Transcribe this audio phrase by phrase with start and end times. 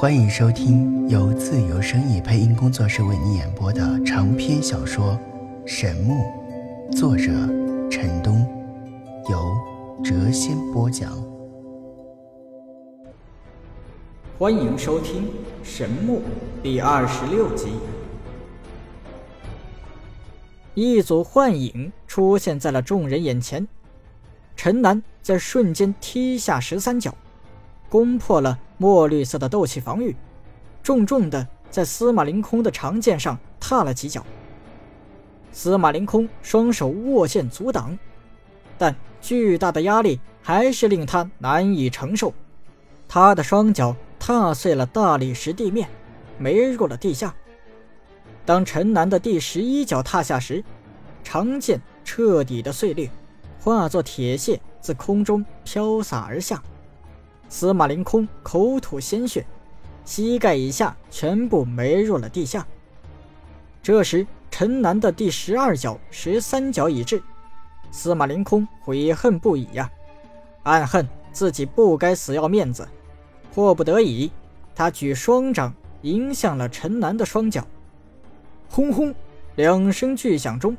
[0.00, 5.18] 欢迎收听由自由声意配音工作室为你演播的长篇小说
[5.66, 6.22] 《神木》，
[6.96, 7.24] 作者
[7.90, 8.46] 陈东，
[9.28, 9.52] 由
[10.04, 11.20] 谪仙播讲。
[14.38, 15.24] 欢迎收听
[15.64, 16.18] 《神木》
[16.62, 17.72] 第二十六集。
[20.74, 23.66] 一组幻影出现在了众人眼前，
[24.54, 27.12] 陈南在瞬间踢下十三脚。
[27.88, 30.14] 攻破了墨绿色的斗气防御，
[30.82, 34.24] 重重的在司马凌空的长剑上踏了几脚。
[35.52, 37.98] 司马凌空双手握剑阻挡，
[38.76, 42.32] 但巨大的压力还是令他难以承受。
[43.08, 45.88] 他的双脚踏碎了大理石地面，
[46.36, 47.34] 没入了地下。
[48.44, 50.62] 当陈南的第十一脚踏下时，
[51.24, 53.10] 长剑彻底的碎裂，
[53.60, 56.62] 化作铁屑自空中飘洒而下。
[57.48, 59.44] 司马凌空口吐鲜血，
[60.04, 62.66] 膝盖以下全部没入了地下。
[63.82, 67.22] 这时，陈南的第十二脚、十三脚已至，
[67.90, 69.90] 司马凌空悔恨不已呀，
[70.64, 72.86] 暗恨自己不该死要面子，
[73.54, 74.30] 迫不得已，
[74.74, 77.66] 他举双掌迎向了陈南的双脚。
[78.68, 79.14] 轰轰
[79.56, 80.76] 两声巨响中，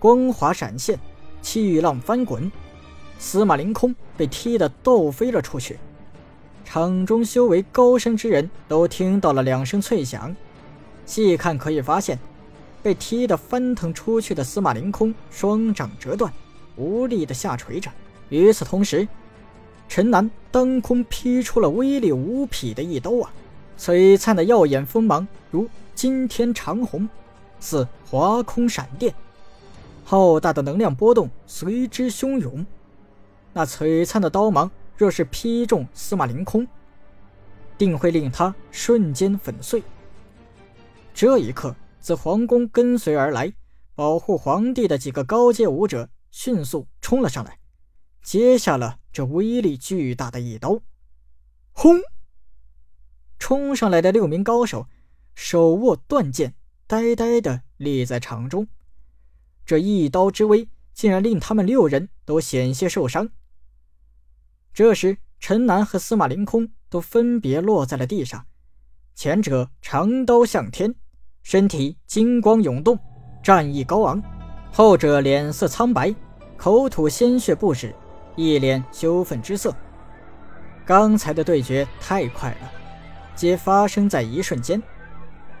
[0.00, 0.98] 光华闪现，
[1.40, 2.50] 气浪翻滚，
[3.20, 5.78] 司马凌空被踢得倒飞了出去。
[6.70, 10.36] 场中修为高深之人都听到了两声脆响，
[11.06, 12.18] 细看可以发现，
[12.82, 16.30] 被踢得翻腾出去的司马凌空双掌折断，
[16.76, 17.90] 无力的下垂着。
[18.28, 19.08] 与此同时，
[19.88, 23.32] 陈南当空劈出了威力无匹的一刀啊！
[23.78, 27.08] 璀璨的耀眼锋芒如惊天长虹，
[27.60, 29.14] 似划空闪电，
[30.04, 32.66] 浩大的能量波动随之汹涌。
[33.54, 34.70] 那璀璨的刀芒。
[34.98, 36.66] 若是劈中司马凌空，
[37.78, 39.80] 定会令他瞬间粉碎。
[41.14, 43.52] 这一刻，自皇宫跟随而来
[43.94, 47.60] 保护皇帝的几个高阶武者迅速冲了上来，
[48.24, 50.80] 接下了这威力巨大的一刀。
[51.70, 52.00] 轰！
[53.38, 54.88] 冲上来的六名高手
[55.36, 56.56] 手握断剑，
[56.88, 58.66] 呆呆的立在场中。
[59.64, 63.30] 这一刀之威，竟然令他们六人都险些受伤。
[64.78, 68.46] 这时，陈南和司马凌空都分别落在了地上，
[69.12, 70.94] 前者长刀向天，
[71.42, 72.96] 身体金光涌动，
[73.42, 74.22] 战意高昂；
[74.70, 76.14] 后者脸色苍白，
[76.56, 77.92] 口吐鲜血不止，
[78.36, 79.74] 一脸羞愤之色。
[80.86, 82.70] 刚才的对决太快了，
[83.34, 84.80] 皆发生在一瞬间，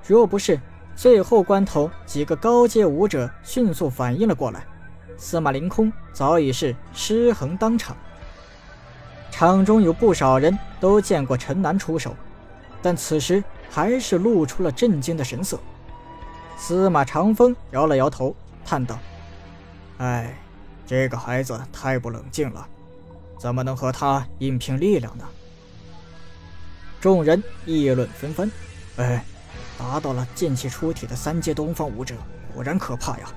[0.06, 0.60] 若不是
[0.94, 4.64] 最后关头几个高阶武者迅速反应了过来，
[5.16, 7.96] 司马凌空早已是尸横当场。
[9.30, 12.16] 场中有不少人都见过陈南出手，
[12.82, 15.58] 但此时还是露出了震惊的神色。
[16.56, 18.34] 司马长风摇了摇头，
[18.64, 18.98] 叹道
[19.98, 20.34] ：“哎，
[20.84, 22.66] 这个孩子太不冷静了，
[23.38, 25.24] 怎么能和他硬拼力量呢？”
[27.00, 28.50] 众人议论纷纷
[28.98, 29.24] ：“哎，
[29.78, 32.16] 达到了剑气出体的三阶东方武者，
[32.52, 33.28] 果然可怕呀！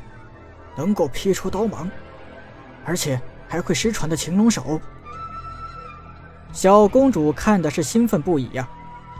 [0.75, 1.87] 能够劈出刀芒，
[2.83, 4.81] 而且还会失传的擒龙手。”
[6.53, 8.67] 小公主看的是兴奋不已呀，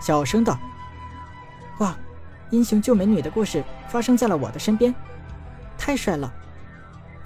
[0.01, 0.59] 小声道
[1.79, 1.95] ：“哇，
[2.49, 4.93] 英雄救美女的故事发生在了我的身边，
[5.77, 6.31] 太帅了！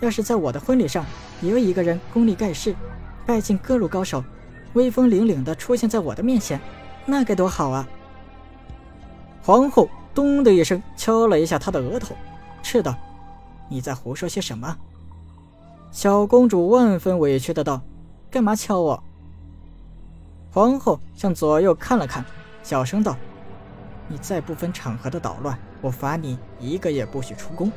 [0.01, 1.03] 要是在我的婚礼上
[1.41, 2.75] 也有一个人功力盖世，
[3.25, 4.23] 拜进各路高手，
[4.73, 6.59] 威风凛凛的出现在我的面前，
[7.05, 7.87] 那该多好啊！”
[9.41, 12.15] 皇后咚的一声敲了一下她的额头，
[12.61, 12.95] 斥道
[13.69, 14.77] ：“你在胡说些什么？”
[15.89, 17.81] 小公主万分委屈的道
[18.29, 19.03] ：“干嘛敲我？”
[20.55, 22.23] 皇后向左右看了看，
[22.63, 23.17] 小声道
[24.07, 27.69] ：“你再不分场合的捣乱，我罚你一个月不许出宫。”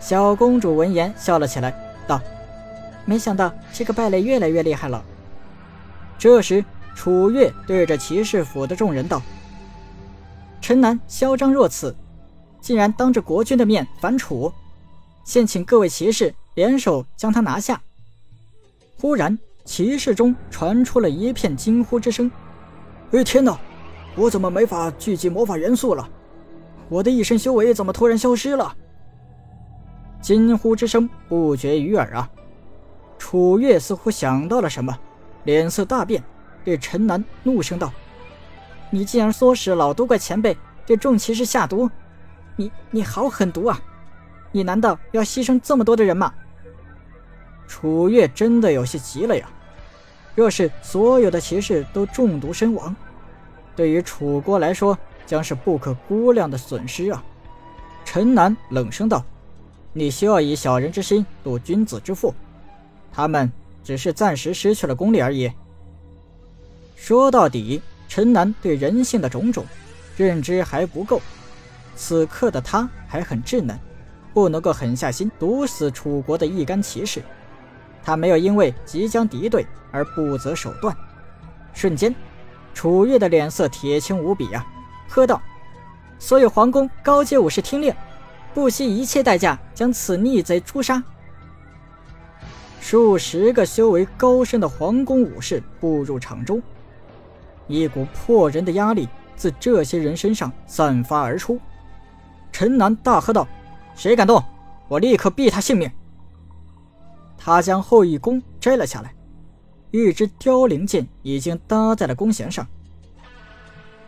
[0.00, 1.74] 小公主闻言笑了起来，
[2.08, 2.18] 道
[3.04, 5.04] ：“没想到这个败类越来越厉害了。”
[6.18, 6.64] 这时，
[6.94, 9.20] 楚月对着骑士府的众人道
[10.62, 11.94] ：“陈南嚣张若此，
[12.62, 14.50] 竟然当着国君的面反楚，
[15.26, 17.78] 现请各位骑士联手将他拿下。”
[18.98, 19.38] 忽然。
[19.70, 22.28] 骑士中传出了一片惊呼之声
[23.14, 23.56] ：“哎，天哪！
[24.16, 26.10] 我怎么没法聚集魔法元素了？
[26.88, 28.74] 我的一身修为怎么突然消失了？”
[30.20, 32.28] 惊呼之声不绝于耳啊！
[33.16, 34.92] 楚月似乎想到了什么，
[35.44, 36.20] 脸色大变，
[36.64, 37.92] 对陈南怒声道
[38.90, 41.88] ：“你竟然唆使老都怪前辈对众骑士下毒！
[42.56, 43.80] 你你好狠毒啊！
[44.50, 46.34] 你难道要牺牲这么多的人吗？”
[47.68, 49.48] 楚月真的有些急了呀！
[50.34, 52.94] 若是所有的骑士都中毒身亡，
[53.74, 54.96] 对于楚国来说
[55.26, 57.22] 将是不可估量的损失啊！
[58.04, 59.24] 陈南冷声道
[59.92, 62.34] ：“你休要以小人之心度君子之腹，
[63.12, 63.50] 他们
[63.84, 65.50] 只是暂时失去了功力而已。”
[66.96, 69.64] 说到底，陈南对人性的种种
[70.16, 71.20] 认知还不够，
[71.96, 73.78] 此刻的他还很稚嫩，
[74.34, 77.22] 不能够狠下心毒死楚国的一干骑士。
[78.02, 80.96] 他没有因为即将敌对而不择手段。
[81.72, 82.14] 瞬间，
[82.74, 84.66] 楚月的脸色铁青无比啊，
[85.08, 85.40] 喝道
[86.18, 87.94] ：“所有皇宫高阶武士听令，
[88.52, 91.02] 不惜一切代价将此逆贼诛杀！”
[92.80, 96.60] 数十个修为高深的皇宫武士步入场中，
[97.68, 101.60] 一股迫人的压力自这些人身上散发而出。
[102.50, 103.46] 陈南大喝道
[103.94, 104.42] ：“谁敢动，
[104.88, 105.88] 我立刻毙他性命！”
[107.42, 109.14] 他将后羿弓摘了下来，
[109.90, 112.66] 一支凋零箭已经搭在了弓弦上。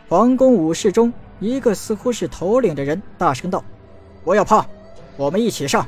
[0.06, 3.64] 皇宫武士中一个似乎是头领的人大声道
[4.22, 4.66] ：“不要怕，
[5.16, 5.86] 我们一起上。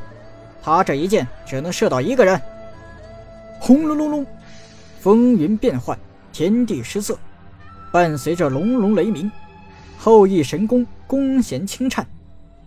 [0.63, 2.41] 他这一箭只能射到一个人。”
[3.61, 4.27] 轰隆隆隆，
[4.99, 5.99] 风云变幻，
[6.33, 7.19] 天地失色，
[7.93, 9.31] 伴随着隆隆雷鸣，
[9.99, 12.07] 后羿神弓弓弦轻颤，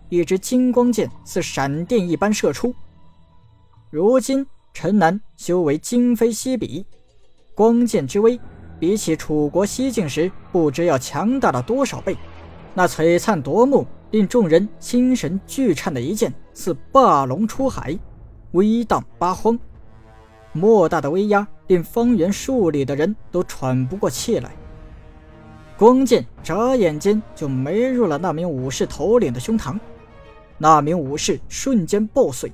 [0.10, 2.76] 一支金光箭似闪电一般射出。
[3.90, 4.46] 如今。
[4.74, 6.86] 陈南修为今非昔比，
[7.56, 8.40] 光剑之威
[8.80, 12.16] 比起楚国西境时不知要强大了多少倍。
[12.76, 17.98] 那璀璨夺目、令众人心神俱颤的一剑，似霸龙出海，
[18.52, 19.58] 威荡八荒。
[20.54, 24.56] 莫大的威压令方圆数里的人都喘不过气来。
[25.76, 29.80] 光剑眨眼间就没入了那名武士头领的胸膛，
[30.58, 32.52] 那名武士瞬间爆碎。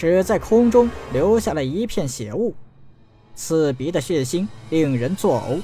[0.00, 2.54] 只在空中留下了一片血雾，
[3.34, 5.60] 刺鼻的血腥令人作呕。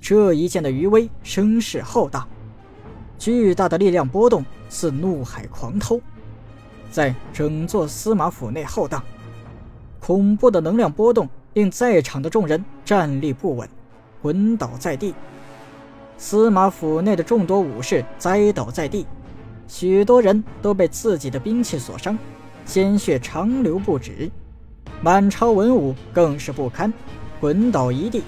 [0.00, 2.26] 这一剑的余威声势浩大，
[3.16, 6.00] 巨大的力量波动似怒海狂涛，
[6.90, 9.00] 在整座司马府内浩荡。
[10.00, 13.68] 恐怖的能量波动令在场的众人站立不稳，
[14.20, 15.14] 滚倒在地。
[16.16, 19.06] 司马府内的众多武士栽倒在地，
[19.68, 22.18] 许多人都被自己的兵器所伤。
[22.68, 24.30] 鲜血长流不止，
[25.00, 26.92] 满朝文武更是不堪，
[27.40, 28.22] 滚倒一地。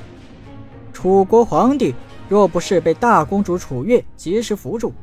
[0.95, 1.95] 楚国皇帝
[2.27, 4.95] 若不是被大公主楚月及时扶住，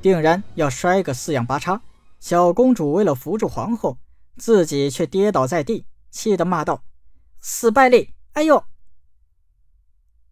[0.00, 1.82] 定然要摔个四仰八叉。
[2.20, 3.98] 小公主为了扶住皇后，
[4.36, 6.84] 自己却跌倒在地，气得骂道
[7.42, 8.14] ：“死败类！
[8.34, 8.62] 哎呦！”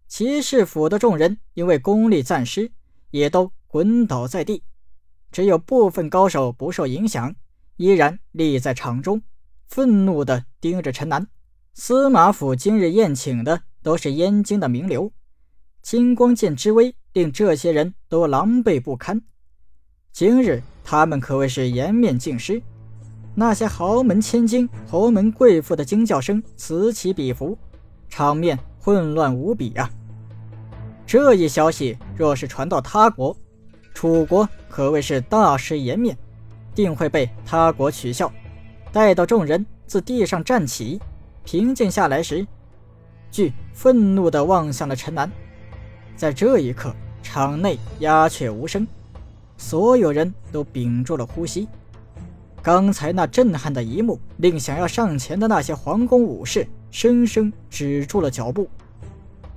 [0.07, 2.71] 骑士府的众人因为功力暂失，
[3.11, 4.63] 也都滚倒在地，
[5.33, 7.35] 只有部分高手不受影响。
[7.77, 9.23] 依然立在场中，
[9.67, 11.27] 愤怒地盯着陈南。
[11.75, 15.13] 司马府今日宴请的都是燕京的名流，
[15.83, 19.21] 金光剑之威令这些人都狼狈不堪。
[20.13, 22.63] 今日他们可谓是颜面尽失，
[23.35, 27.59] 那些豪门千金、侯门贵妇的惊叫声此起彼伏，
[28.09, 29.91] 场面混乱无比啊！
[31.05, 33.37] 这一消息若是传到他国，
[33.93, 36.17] 楚国可谓是大失颜面。
[36.75, 38.33] 定会被他国取笑。
[38.93, 41.01] 待到众人自地上站起，
[41.45, 42.47] 平静下来时，
[43.31, 45.31] 巨愤怒地望向了陈南。
[46.17, 48.87] 在这一刻，场内鸦雀无声，
[49.57, 51.67] 所有人都屏住了呼吸。
[52.63, 58.69] 刚才那震撼的一幕，令想要上前的那些皇宫武士生生止住了脚步。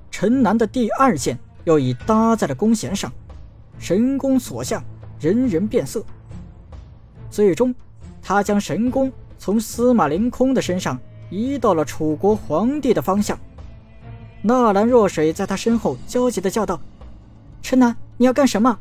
[0.10, 3.14] 陈南的第二剑又已搭在了弓弦上，
[3.78, 4.84] 神弓所向，
[5.20, 6.04] 人人变色。
[7.30, 7.74] 最终，
[8.22, 13.38] 他将神弓从司马凌空的身上移到了楚国皇帝的方向。
[14.42, 16.80] 纳兰若水在他身后焦急地叫道
[17.62, 18.78] ：“陈南，你要干什么？”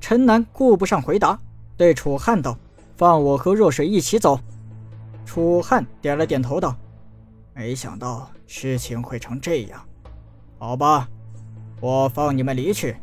[0.00, 1.38] 陈南顾不上回答，
[1.76, 2.56] 对楚汉道
[2.96, 4.38] ：“放我和若水一起走。”
[5.26, 6.76] 楚汉点了点头道
[7.54, 9.80] ：“没想到事情会成这样，
[10.58, 11.08] 好吧，
[11.80, 12.96] 我放你们离去，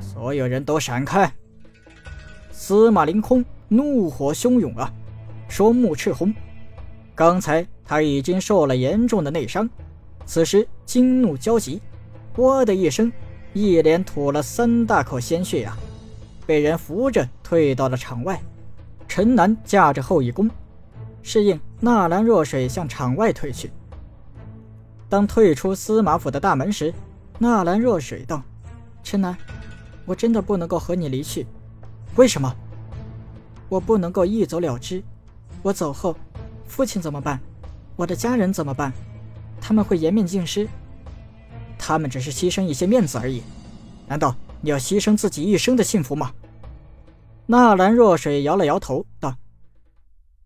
[0.00, 1.32] 所有人都闪开。”
[2.66, 4.90] 司马凌空怒火汹涌啊，
[5.48, 6.32] 双目赤红。
[7.14, 9.68] 刚才他已经受了严重的内伤，
[10.24, 11.82] 此时惊怒交集，
[12.36, 13.12] 哇的一声，
[13.52, 15.76] 一连吐了三大口鲜血啊，
[16.46, 18.40] 被人扶着退到了场外。
[19.06, 20.48] 陈南架着后羿弓，
[21.22, 23.70] 示应纳兰若水向场外退去。
[25.10, 26.94] 当退出司马府的大门时，
[27.38, 28.42] 纳兰若水道
[29.04, 29.36] ：“陈南，
[30.06, 31.46] 我真的不能够和你离去。”
[32.16, 32.54] 为什么？
[33.68, 35.02] 我不能够一走了之。
[35.62, 36.16] 我走后，
[36.66, 37.40] 父亲怎么办？
[37.96, 38.92] 我的家人怎么办？
[39.60, 40.68] 他们会颜面尽失。
[41.78, 43.42] 他们只是牺牲一些面子而已，
[44.06, 46.32] 难道你要牺牲自己一生的幸福吗？
[47.46, 49.36] 纳兰若水摇了摇头，道：“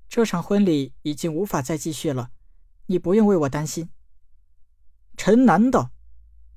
[0.09, 2.31] 这场婚礼已经无法再继续了，
[2.87, 3.89] 你不用为我担心。”
[5.17, 5.91] 陈南道：“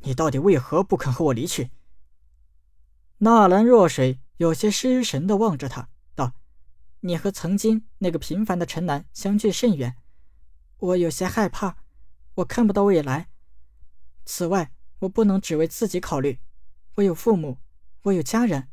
[0.01, 1.70] 你到底为何不肯和我离去？”
[3.20, 6.33] 纳兰若水有些失神的望着他，道
[7.01, 9.95] ：“你和曾经那个平凡的陈南相距甚远，
[10.79, 11.75] 我有些害怕，
[12.33, 13.27] 我看不到未来。
[14.25, 16.39] 此外，我不能只为自己考虑，
[16.95, 17.60] 我有父母，
[18.01, 18.67] 我有家人。”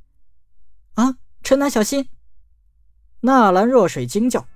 [0.96, 1.18] 啊！
[1.42, 2.08] 陈南，小心！
[3.20, 4.48] 纳兰若水惊叫，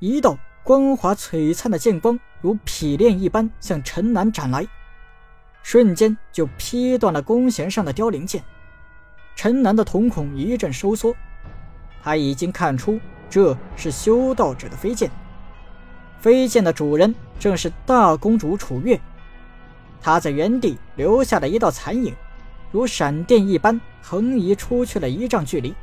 [0.00, 4.66] 一道光滑璀璨的剑光如劈炼一般向陈南斩来，
[5.62, 8.44] 瞬间就劈断了弓弦上的凋零剑。
[9.42, 11.16] 陈南的瞳孔一阵收缩，
[12.02, 15.10] 他已经看出这是修道者的飞剑，
[16.20, 19.00] 飞剑的主人正是大公主楚月。
[19.98, 22.14] 他在原地留下了一道残影，
[22.70, 25.74] 如闪电一般横移出去了一丈距离。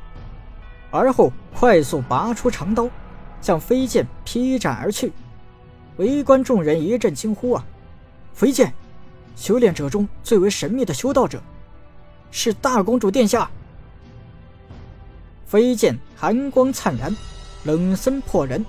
[0.91, 2.87] 而后快速拔出长刀，
[3.41, 5.11] 向飞剑劈斩而去。
[5.95, 7.65] 围观众人一阵惊呼：“啊！
[8.35, 8.71] 飞剑，
[9.35, 11.41] 修炼者中最为神秘的修道者，
[12.31, 13.49] 是大公主殿下！”
[15.45, 17.15] 飞剑寒光灿然，
[17.63, 18.65] 冷森破人。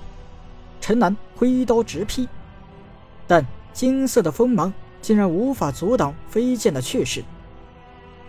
[0.81, 2.27] 陈南挥刀直劈，
[3.27, 7.23] 但金色的锋芒竟然无法阻挡飞剑的去势。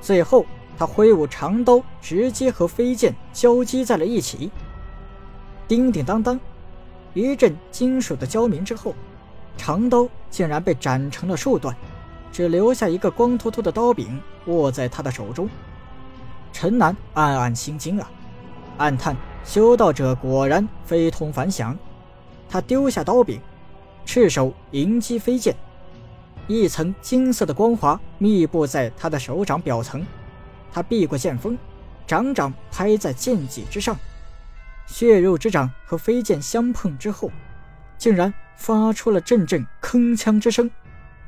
[0.00, 0.46] 最后。
[0.78, 4.50] 他挥舞长刀，直接和飞剑交击在了一起。
[5.68, 6.40] 叮叮当当，
[7.12, 8.94] 一阵金属的交鸣之后，
[9.58, 11.76] 长刀竟然被斩成了数段，
[12.32, 14.18] 只留下一个光秃秃的刀柄
[14.50, 15.48] 握在他的手中。
[16.52, 18.10] 陈南暗暗心惊啊，
[18.78, 21.76] 暗叹修道者果然非同凡响。
[22.48, 23.40] 他丢下刀柄，
[24.04, 25.54] 赤手迎击飞剑，
[26.48, 30.04] 一层金色的光华密布在他的手掌表层。
[30.72, 31.56] 他避过剑锋，
[32.06, 33.96] 掌掌拍在剑脊之上，
[34.86, 37.30] 血肉之掌和飞剑相碰之后，
[37.96, 40.68] 竟然发出了阵阵铿锵之声。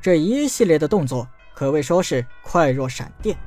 [0.01, 3.37] 这一系列的动作可谓说是快若闪电。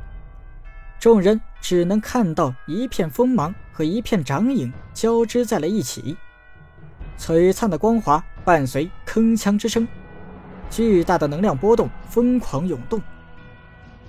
[0.99, 6.17] 众人只能看到一片锋芒和一片掌影交织在了一起，
[7.19, 9.87] 璀璨的光华伴随铿锵之声，
[10.71, 13.01] 巨大的能量波动疯狂涌动。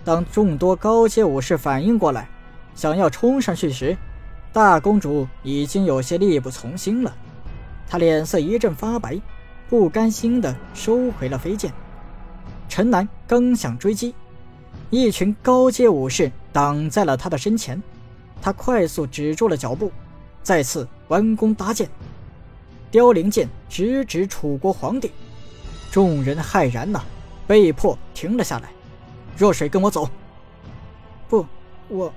[0.06, 2.30] 当众多高阶武士反应过来，
[2.74, 3.98] 想要冲上去时，
[4.54, 7.14] 大公主已经有些力不从心了。
[7.90, 9.20] 她脸色一阵发白，
[9.68, 11.74] 不甘心地收回了飞剑。
[12.70, 14.14] 陈南刚想追击，
[14.90, 17.82] 一群高阶武士挡在了他的身前。
[18.42, 19.92] 他快速止住了脚步，
[20.44, 21.90] 再次弯弓搭箭，
[22.92, 25.12] 凋零剑直指楚国皇帝。
[25.92, 27.02] 众人骇然呐，
[27.48, 28.70] 被迫停了下来。
[29.36, 30.10] 若水，跟我走。
[31.28, 31.46] 不，
[31.88, 32.14] 我。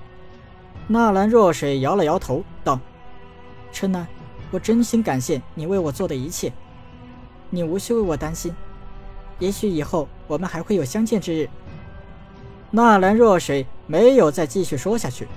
[0.87, 2.79] 纳兰若水摇了摇头，道
[3.71, 4.05] ：“陈南，
[4.51, 6.51] 我真心感谢你为我做的一切，
[7.49, 8.53] 你无需为我担心。
[9.41, 11.49] 也许以后我们还会有相见之日。”
[12.71, 15.27] 纳兰若水没有再继续说下去，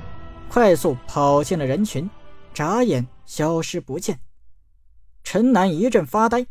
[0.49, 2.09] 快速跑进了人群，
[2.53, 4.21] 眨眼消失不见。
[5.25, 6.47] 陈南一阵发呆，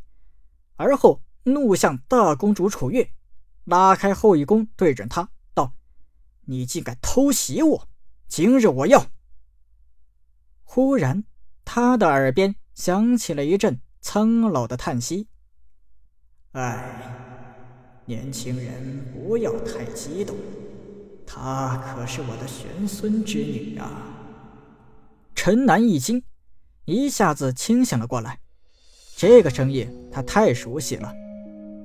[0.76, 3.12] 而后怒向大公主楚月。
[3.64, 5.72] 拉开后羿弓，对准他道
[6.48, 7.88] ：“你竟敢偷袭我！
[8.28, 9.06] 今日我要……”
[10.66, 11.24] 忽然，
[11.64, 15.30] 他的耳边响起了一阵苍老的叹息
[16.52, 17.23] ：“唉，
[18.06, 20.36] 年轻人不要太激动，
[21.26, 24.10] 她可是我的玄孙之女啊！”
[25.36, 26.24] 陈南一惊，
[26.86, 28.40] 一下子清醒了过来，
[29.16, 31.14] 这个声音他太熟悉了。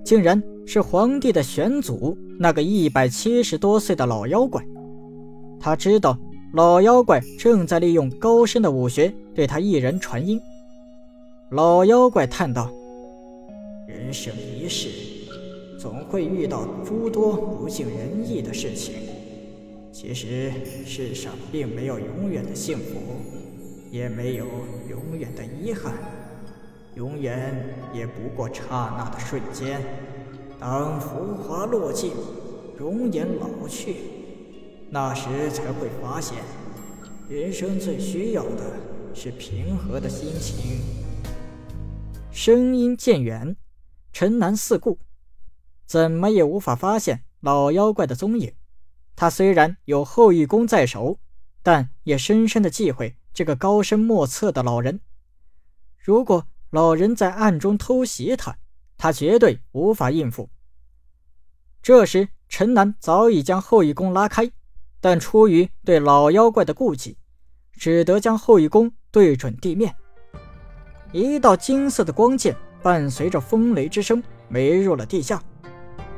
[0.04, 4.64] 竟然是皇帝的玄祖，那个一百七十多岁的老妖怪。
[5.60, 6.16] 他知道
[6.54, 10.40] 老妖怪正在利用高深的武学对他一人传音。
[11.50, 12.72] 老妖怪叹道
[13.86, 14.88] ：“人生一世，
[15.78, 18.94] 总会遇到诸多不尽人意的事情。
[19.92, 20.52] 其实
[20.84, 23.00] 世上并没有永远的幸福，
[23.90, 24.44] 也没有
[24.90, 25.94] 永远的遗憾。”
[26.96, 28.62] 永远也不过刹
[28.98, 29.80] 那的瞬间。
[30.58, 32.10] 当浮华落尽，
[32.76, 33.94] 容颜老去，
[34.90, 36.38] 那时才会发现，
[37.28, 38.72] 人生最需要的
[39.14, 40.80] 是平和的心情。
[42.32, 43.54] 声音渐远，
[44.12, 44.98] 沉南四顾，
[45.88, 48.52] 怎么也无法发现老妖怪的踪影。
[49.16, 51.18] 他虽然有后羿弓在手，
[51.62, 55.00] 但也深深的忌讳这个高深莫测的老人。
[55.96, 58.58] 如果老人在暗中偷袭他，
[58.98, 60.50] 他绝对无法应付。
[61.82, 64.50] 这时，陈南早已将后羿弓拉开，
[65.00, 67.16] 但出于对老妖怪的顾忌，
[67.72, 69.94] 只得将后羿弓对准地面。
[71.12, 75.42] 一道金色的光剑伴随着风雷之声没入了地下，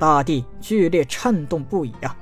[0.00, 2.16] 大地剧烈颤动不已啊！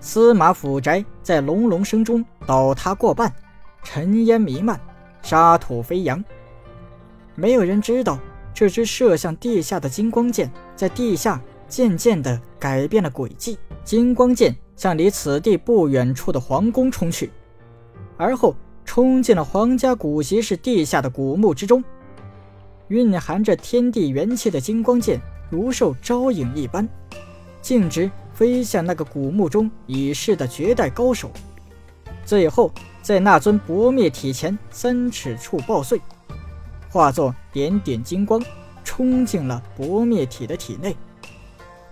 [0.00, 3.32] 司马府宅在隆隆声中倒塌过半，
[3.84, 4.80] 尘烟弥漫，
[5.22, 6.24] 沙土飞扬。
[7.34, 8.18] 没有人知道，
[8.54, 13.58] 这支射向地下的金光剑在地下渐渐地改变了轨迹。
[13.84, 17.30] 金光剑向离此地不远处的皇宫冲去，
[18.16, 18.56] 而后。
[18.88, 21.82] 冲进了皇家古籍室地下的古墓之中，
[22.86, 26.88] 蕴含着天地元气的金光剑如受招引一般，
[27.62, 31.30] 径直飞向那个古墓中已逝的绝代高手，
[32.24, 32.70] 最后
[33.02, 36.00] 在那尊薄灭体前三尺处爆碎，
[36.90, 38.42] 化作点点金光，
[38.84, 40.96] 冲进了薄灭体的体内。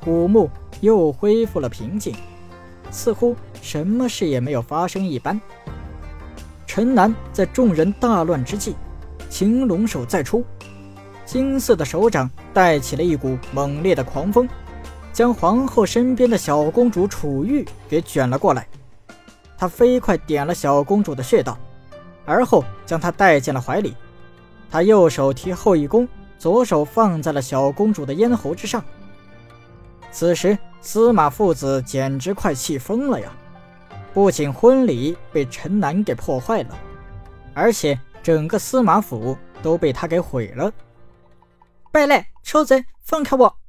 [0.00, 2.14] 古墓又恢复了平静，
[2.90, 5.40] 似乎什么事也没有发生一般。
[6.66, 8.75] 陈南在众人大乱之际，
[9.30, 10.44] 擒龙手再出，
[11.24, 14.48] 金色的手掌带起了一股猛烈的狂风，
[15.12, 18.66] 将皇后身边的小公主楚玉给卷了过来。
[19.56, 21.56] 他飞快点了小公主的穴道，
[22.26, 23.96] 而后将她带进了怀里。
[24.70, 28.84] 他右手提后羿弓，左手放在了小公主的咽喉之上。
[30.10, 33.32] 此时，司马父子简直快气疯了呀！
[34.12, 36.78] 不仅婚礼被陈南给破坏了，
[37.54, 40.72] 而且整个司马府都被他给毁了。
[41.94, 43.60] 败类，臭贼，放开我！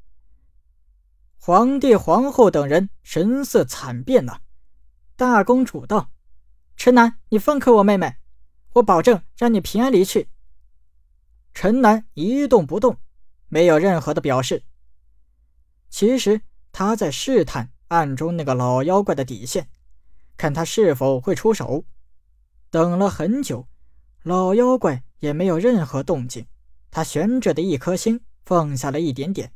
[1.38, 4.40] 皇帝、皇后等人神色惨变呐。
[5.16, 6.10] 大公主道
[6.76, 8.16] ：“陈南，你放开我妹妹，
[8.74, 10.28] 我保证让你平安离去。”
[11.54, 12.98] 陈南一动不动，
[13.48, 14.64] 没有任何的表示。
[15.92, 16.42] 其实
[16.72, 19.70] 他在试探暗中那个老妖怪的底线。
[20.36, 21.86] 看他是否会出手。
[22.72, 23.68] 等了很久，
[24.24, 26.48] 老妖怪也没有任何动静。
[26.96, 29.52] 他悬着的一颗心放下了一点点。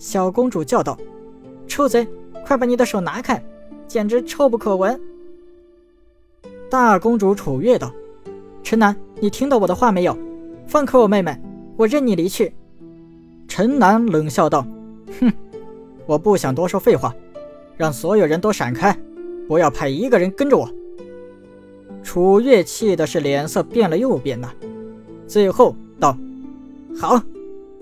[0.00, 0.98] 小公主叫道
[1.68, 2.04] ：“臭贼，
[2.44, 3.40] 快把你的手拿开，
[3.86, 5.00] 简直臭不可闻！”
[6.68, 7.94] 大公主楚月道
[8.64, 10.18] ：“陈南，你听到我的话没有？
[10.66, 11.40] 放开我妹妹，
[11.76, 12.52] 我任你离去。”
[13.46, 14.66] 陈南冷笑道
[15.20, 15.32] ：“哼，
[16.04, 17.14] 我不想多说废话，
[17.76, 18.92] 让所有人都闪开。”
[19.46, 20.68] 不要派一个人跟着我。
[22.02, 24.52] 楚月气的是脸色变了又变呐，
[25.28, 26.18] 最后道
[26.96, 27.22] ：“好，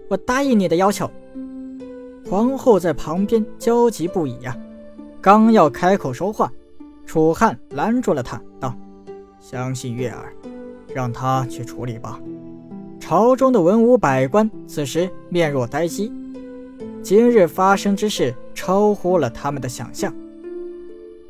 [0.08, 1.10] 我答应你的要求。”
[2.28, 4.56] 皇后在旁边焦急不已呀，
[5.20, 6.52] 刚要开口说话，
[7.06, 8.74] 楚汉拦住了他，道
[9.40, 10.32] ：“相信月儿，
[10.94, 12.20] 让他去处理吧。”
[13.00, 16.12] 朝中的文武百官此时面若呆鸡，
[17.02, 20.12] 今日发生之事超乎了他们的想象。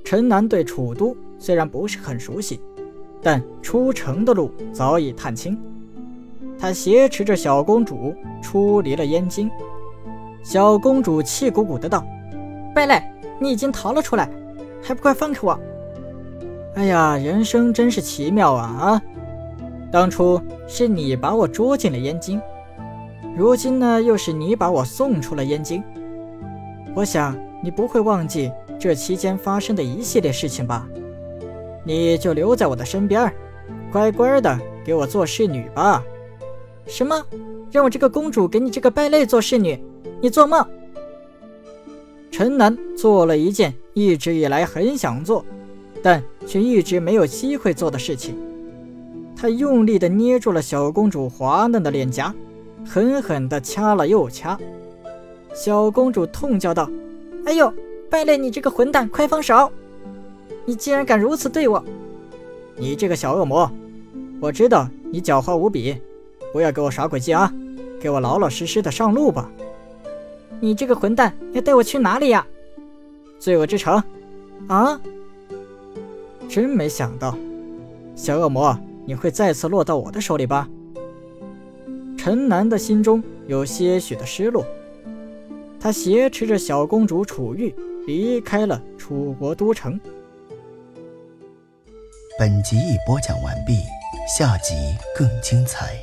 [0.03, 2.61] 陈南对楚都虽然不是很熟悉，
[3.23, 5.57] 但出城的路早已探清。
[6.59, 9.51] 他挟持着小公主出离了燕京。
[10.43, 12.05] 小公主气鼓鼓的道
[12.75, 13.03] ：“败类，
[13.39, 14.29] 你已经逃了出来，
[14.83, 15.59] 还不快放开我！”
[16.75, 19.03] 哎呀，人生真是奇妙啊啊！
[19.91, 22.41] 当初是你把我捉进了燕京，
[23.37, 25.83] 如今呢又是你把我送出了燕京。
[26.95, 28.51] 我想你不会忘记。
[28.81, 30.87] 这期间发生的一系列事情吧，
[31.83, 33.29] 你就留在我的身边，
[33.91, 36.01] 乖乖的给我做侍女吧。
[36.89, 37.23] 什么？
[37.71, 39.79] 让我这个公主给你这个败类做侍女？
[40.21, 40.67] 你做梦！
[42.31, 45.45] 陈楠做了一件一直以来很想做，
[46.03, 48.37] 但却一直没有机会做的事情。
[49.37, 52.35] 他用力的捏住了小公主滑嫩的脸颊，
[52.87, 54.59] 狠狠的掐了又掐。
[55.55, 56.91] 小公主痛叫道
[57.45, 57.73] ：“哎呦！”
[58.11, 59.71] 败类，你这个混蛋，快放手！
[60.65, 61.85] 你竟然敢如此对我！
[62.77, 63.71] 你这个小恶魔，
[64.41, 65.95] 我知道你狡猾无比，
[66.53, 67.53] 不要给我耍诡计啊！
[68.01, 69.51] 给我老老实实的上路吧！
[70.61, 72.47] 你这个混蛋，要带我去哪里呀？
[73.39, 74.03] 罪恶之城！
[74.69, 75.01] 啊！
[76.49, 77.37] 真没想到，
[78.15, 80.69] 小恶魔，你会再次落到我的手里吧？
[82.17, 84.65] 陈南的心中有些许的失落，
[85.79, 87.75] 他挟持着小公主楚玉。
[88.07, 90.01] 离开了楚国都城。
[92.39, 93.75] 本集已播讲完毕，
[94.35, 94.73] 下集
[95.15, 95.95] 更精彩。